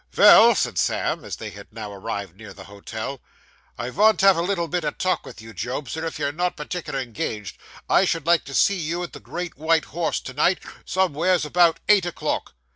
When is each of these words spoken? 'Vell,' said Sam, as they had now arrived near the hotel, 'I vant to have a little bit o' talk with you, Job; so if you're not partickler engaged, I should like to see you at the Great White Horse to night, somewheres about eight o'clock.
'Vell,' 0.13 0.55
said 0.55 0.79
Sam, 0.79 1.23
as 1.23 1.35
they 1.35 1.51
had 1.51 1.67
now 1.71 1.93
arrived 1.93 2.35
near 2.35 2.53
the 2.53 2.63
hotel, 2.63 3.21
'I 3.77 3.91
vant 3.91 4.19
to 4.21 4.25
have 4.25 4.35
a 4.35 4.41
little 4.41 4.67
bit 4.67 4.83
o' 4.83 4.89
talk 4.89 5.23
with 5.27 5.43
you, 5.43 5.53
Job; 5.53 5.87
so 5.89 6.03
if 6.07 6.17
you're 6.17 6.31
not 6.31 6.57
partickler 6.57 6.97
engaged, 6.99 7.59
I 7.87 8.05
should 8.05 8.25
like 8.25 8.43
to 8.45 8.55
see 8.55 8.79
you 8.79 9.03
at 9.03 9.13
the 9.13 9.19
Great 9.19 9.59
White 9.59 9.85
Horse 9.85 10.19
to 10.21 10.33
night, 10.33 10.57
somewheres 10.87 11.45
about 11.45 11.81
eight 11.87 12.07
o'clock. 12.07 12.55